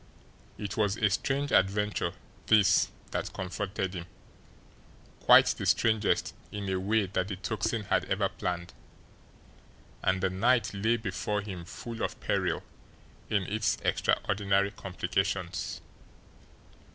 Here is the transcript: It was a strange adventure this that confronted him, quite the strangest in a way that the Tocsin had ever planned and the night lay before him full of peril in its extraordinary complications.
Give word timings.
It 0.57 0.77
was 0.77 0.97
a 0.97 1.11
strange 1.11 1.51
adventure 1.51 2.13
this 2.47 2.89
that 3.11 3.31
confronted 3.33 3.93
him, 3.93 4.07
quite 5.19 5.45
the 5.45 5.67
strangest 5.67 6.33
in 6.51 6.67
a 6.71 6.79
way 6.79 7.05
that 7.05 7.27
the 7.27 7.35
Tocsin 7.35 7.83
had 7.83 8.05
ever 8.05 8.27
planned 8.27 8.73
and 10.01 10.19
the 10.19 10.31
night 10.31 10.73
lay 10.73 10.97
before 10.97 11.41
him 11.41 11.65
full 11.65 12.01
of 12.01 12.19
peril 12.19 12.63
in 13.29 13.43
its 13.43 13.77
extraordinary 13.83 14.71
complications. 14.71 15.81